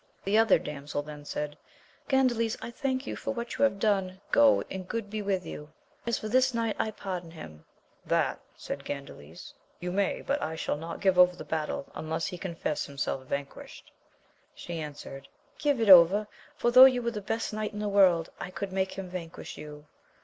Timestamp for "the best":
17.11-17.53